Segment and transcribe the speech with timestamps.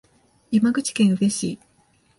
[0.49, 1.59] 山口県宇部市